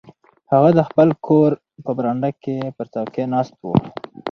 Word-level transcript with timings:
هغه 0.51 0.69
د 0.77 0.79
خپل 0.89 1.09
کور 1.25 1.51
په 1.85 1.91
برنډه 1.97 2.29
کې 2.43 2.55
پر 2.75 2.85
څوکۍ 2.93 3.23
ناست 3.33 3.53
و. 3.61 3.65